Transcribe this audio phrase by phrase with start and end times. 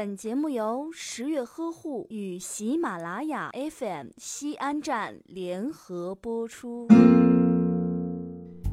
[0.00, 6.88] 本节目由十月呵护与喜马拉雅 FM 西安站联合播出。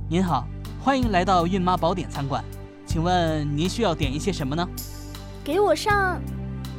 [0.09, 0.47] 您好，
[0.81, 2.41] 欢迎来到孕妈宝典餐馆，
[2.85, 4.65] 请问您需要点一些什么呢？
[5.43, 6.21] 给我上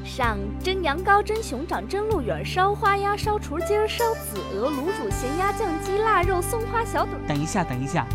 [0.02, 7.10] 上蒸羊羔、蒸熊掌、蒸鹿尾、烧花鸭、烧雏鸡、烧子鹅、卤煮咸鸭、酱鸡、腊肉、松花小肚。
[7.28, 8.08] 等一下，等一下，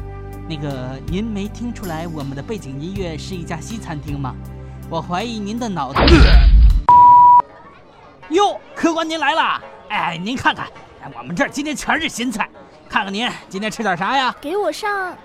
[0.50, 4.36] 那个您没听出来我们的背景音乐是一家西餐厅吗？
[4.90, 6.06] 我怀疑您的脑袋。
[8.30, 9.62] 哟，客官您来了！
[9.90, 10.66] 哎，您看看，
[11.04, 12.50] 哎，我们这儿今天全是新菜，
[12.90, 14.36] 看看您今天吃点啥呀？
[14.40, 15.16] 给我上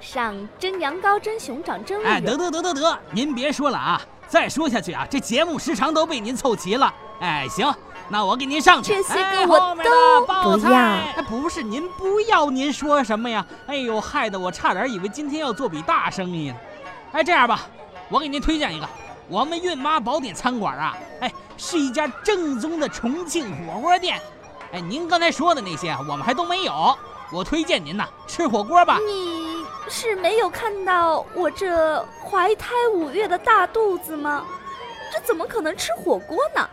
[0.00, 4.00] 上蒸羊羔、蒸熊掌、蒸鹿哎，得得得得得，您别说了啊！
[4.26, 6.92] 再说下去啊，这节目时长都被您凑齐了。
[7.20, 7.72] 哎，行，
[8.08, 8.94] 那我给您上去。
[8.94, 13.44] 这些我都不要哎，不是您不要，您说什么呀？
[13.66, 16.56] 哎呦，害得我差点以为今天要做笔大生意呢。
[17.12, 17.60] 哎，这样吧，
[18.08, 18.88] 我给您推荐一个，
[19.28, 24.20] 我们孕妈宝典餐馆啊，哎，是一家正宗的重庆火锅店。
[24.72, 26.96] 哎，您刚才说的那些啊，我们还都没有。
[27.32, 28.98] 我推荐您呐，吃火锅吧。
[29.06, 34.44] 你是没有看到我这怀胎五月的大肚子吗？
[35.12, 36.68] 这怎么可能吃火锅呢？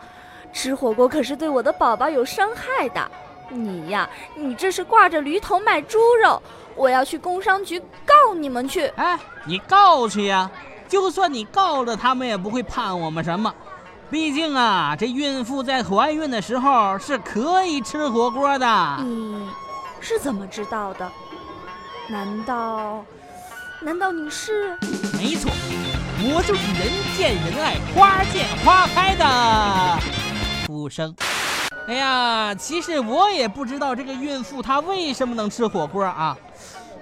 [0.54, 3.12] 吃火锅可是对我的宝宝有伤害的。
[3.50, 6.42] 你呀，你这是挂着驴头卖猪肉！
[6.76, 8.88] 我要去工商局告你们去。
[8.96, 10.50] 哎，你告去呀！
[10.92, 13.54] 就算你告了，他们也不会判我们什么。
[14.10, 18.98] 毕竟啊，这孕妇在怀孕的时候是可以吃火锅的。
[19.02, 19.48] 你
[20.02, 21.10] 是怎么知道的？
[22.10, 23.06] 难道，
[23.80, 24.78] 难道你是？
[25.14, 25.50] 没错，
[26.26, 29.98] 我就是人见人爱、花见花开的
[30.68, 31.16] 服务生。
[31.88, 36.38] 哎呀，其实我也不知道这个孕妇她为什么能吃火锅啊。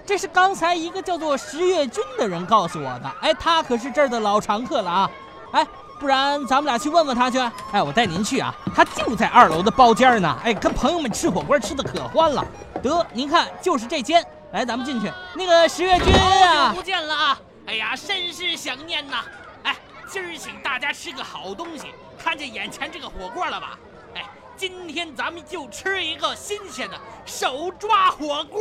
[0.05, 3.11] 这是刚才一个叫做石月君的人告诉我的。
[3.22, 5.11] 哎，他可是这儿的老常客了啊。
[5.52, 5.67] 哎，
[6.00, 7.38] 不然咱们俩去问问他去。
[7.72, 10.38] 哎，我带您去啊，他就在二楼的包间呢。
[10.44, 12.45] 哎，跟朋友们吃火锅吃的可欢了。
[12.81, 14.25] 得，您看，就是这间。
[14.52, 15.12] 来，咱们进去。
[15.35, 17.40] 那个石月君啊好久，不见了啊！
[17.68, 19.18] 哎呀，甚是想念呐！
[19.62, 19.75] 哎，
[20.09, 23.78] 今儿请大家吃个好东西，看见眼前这个火锅了吧？
[24.16, 24.25] 哎，
[24.57, 28.59] 今天咱们就吃一个新鲜的手抓火锅。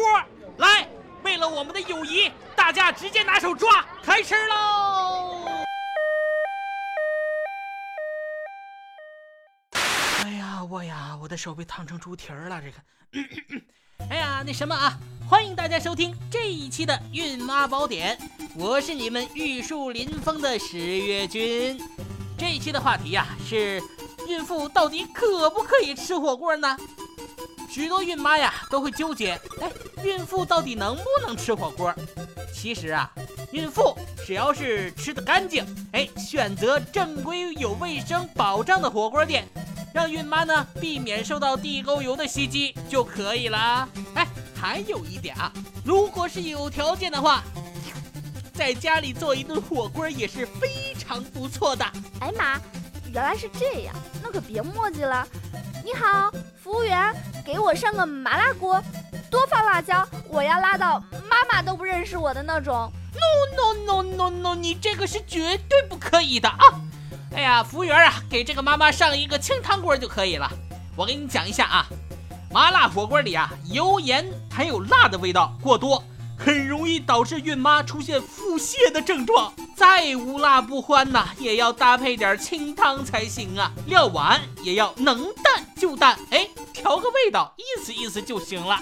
[0.59, 0.87] 来，
[1.38, 5.44] 了我们的友谊，大家直接拿手抓，开吃喽！
[10.25, 12.76] 哎呀，我呀，我的手被烫成猪蹄儿了，这个。
[14.10, 18.16] 哎呀，那什么啊，欢迎大家收听这一期的《孕妈宝典》，
[18.56, 21.81] 我是你们玉树临风的十月君。
[22.37, 23.82] 这一期的话题呀、是
[24.28, 26.76] 孕妇到底可不可以吃火锅呢？
[27.69, 29.71] 许多孕妈呀都会纠结，哎，
[30.03, 31.95] 孕妇到底能不能吃火锅？
[32.53, 33.11] 其实啊，
[33.53, 33.97] 孕妇
[34.27, 39.47] 只要是吃得干净，哎，选择正规有卫生保障的火锅店，
[39.93, 43.89] 让孕妈呢避免受到地沟油的袭击就可以了。
[44.15, 45.53] 哎，还有一点啊，
[45.85, 47.45] 如果是有条件的话，
[48.55, 51.85] 在家里做一顿火锅也是非常不错的。
[52.21, 52.59] 哎妈，
[53.12, 55.29] 原来是这样，那可别墨迹了。
[55.91, 56.31] 你好，
[56.62, 58.78] 服务员，给我上个麻辣锅，
[59.31, 62.93] 多放辣椒，我要辣到妈妈都不认识我的那种。
[63.15, 66.60] no no no no，no，你这个是绝对不可以的啊！
[67.34, 70.47] 哎呀，服务员啊，给这个妈妈上一个清汤锅就可以了。
[70.94, 71.87] 我给你讲一下啊，
[72.53, 76.05] 麻辣火锅里啊，油盐还有辣的味道过多，
[76.37, 79.55] 很容易导致孕妈出现腹泻的症状。
[79.78, 83.71] 再无辣不欢呐，也要搭配点清汤才行啊。
[83.87, 88.77] 料碗也要能淡就淡，哎，调个味道，意思意思就行了。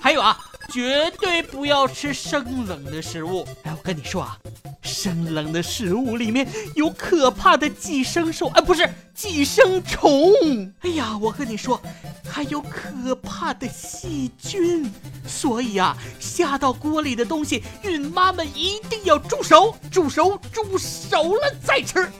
[0.00, 0.38] 还有啊，
[0.70, 3.46] 绝对不要吃生冷的食物。
[3.62, 4.38] 哎，我跟你说啊，
[4.82, 10.32] 生冷的食物里面有可怕的寄生兽，哎，不是寄生虫。
[10.80, 11.80] 哎呀，我跟你说，
[12.28, 14.90] 还有可怕的细菌。
[15.26, 22.10] 所以啊，下到锅里的东西，孕妈们一定要煮熟，煮熟，煮熟了再吃。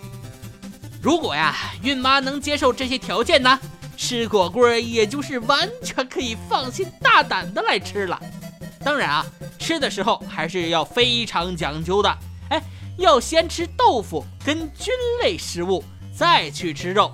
[1.02, 3.58] 如果呀，孕妈能接受这些条件呢，
[3.96, 8.20] 吃火锅也就是完全可以放心大胆的来吃了。
[8.84, 9.26] 当然啊，
[9.58, 12.18] 吃的时候还是要非常讲究的。
[12.50, 12.62] 哎，
[12.96, 14.92] 要先吃豆腐跟菌
[15.22, 15.84] 类食物，
[16.16, 17.12] 再去吃肉，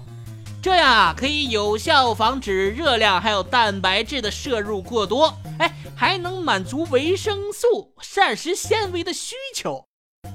[0.62, 5.36] 这样啊可以有效防止热量还有蛋白质的摄入过多。
[5.58, 9.84] 哎，还能满足维生素、膳食纤维的需求。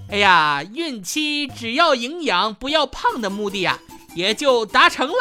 [0.10, 3.80] 哎呀，孕期只要营养不要胖的目的呀、
[4.16, 5.16] 也就达成了。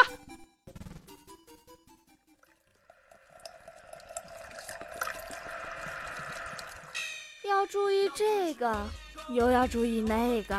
[7.70, 8.87] 注意这个，
[9.29, 10.55] 又要注意那个。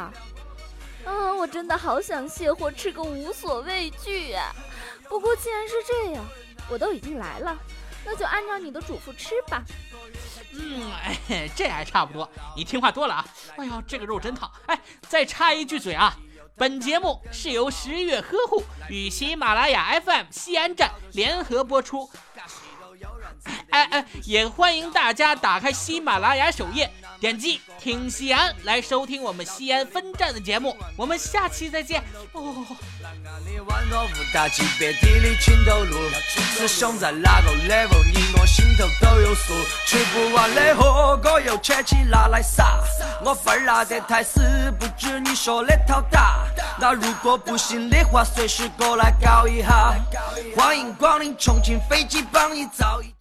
[1.06, 4.53] 啊，我真的好想卸货吃个无所畏惧呀！
[5.07, 6.23] 不过既然是这样，
[6.69, 7.57] 我都已经来了，
[8.06, 9.63] 那就按照你的嘱咐吃吧。
[10.51, 12.29] 嗯，哎，这还差不多。
[12.56, 13.25] 你听话多了啊！
[13.57, 14.51] 哎呦，这个肉真烫！
[14.67, 16.15] 哎，再插一句嘴啊，
[16.55, 22.09] 本节目是由十月呵护与喜马拉雅 FM 西安站联合播出。
[23.79, 30.75] 哎哎，也欢迎大家打开喜马拉雅首页，点击听西安来收听我们西安分站的节目。
[30.97, 32.03] 我们下期再见。
[32.33, 32.65] 哦。
[39.85, 42.83] 吃不完的火锅又圈起拿来撒，
[43.23, 44.41] 我份儿拿得太死，
[44.77, 46.45] 不止你说的套大。
[46.79, 49.95] 那如果不行的话，随时过来搞一下。
[50.55, 53.19] 欢迎光临重庆飞机帮你造一。